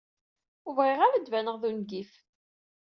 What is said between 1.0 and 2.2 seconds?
ara ad d-baneɣ d ungif.